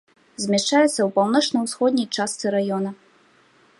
[0.43, 2.89] Змяшчаецца ў паўночна-ўсходняй частцы раёна.